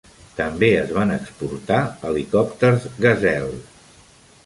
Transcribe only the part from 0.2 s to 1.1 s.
També es